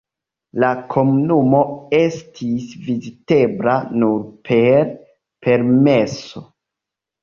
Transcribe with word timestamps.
La 0.61 0.69
komunumo 0.93 1.59
estis 1.99 2.65
vizitebla 2.87 3.79
nur 4.01 4.21
per 4.53 4.85
permeso. 5.49 6.49